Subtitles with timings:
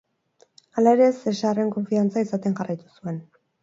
[0.77, 3.27] Halere, Zesarren konfidantza izaten jarraitu zuen.